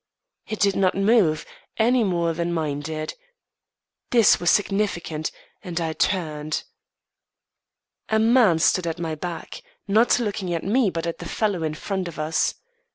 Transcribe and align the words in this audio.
It 0.47 0.59
did 0.59 0.75
not 0.75 0.95
move, 0.95 1.45
any 1.77 2.03
more 2.03 2.33
than 2.33 2.51
mine 2.51 2.79
did. 2.79 3.13
This 4.09 4.39
was 4.39 4.49
significant, 4.49 5.29
and 5.63 5.79
I 5.79 5.93
turned. 5.93 6.63
A 8.09 8.17
man 8.17 8.57
stood 8.57 8.87
at 8.87 8.97
my 8.97 9.13
back 9.13 9.61
not 9.87 10.17
looking 10.17 10.55
at 10.55 10.63
me 10.63 10.89
but 10.89 11.05
at 11.05 11.19
the 11.19 11.29
fellow 11.29 11.61
in 11.61 11.75
front 11.75 12.07
of 12.07 12.17
us. 12.17 12.55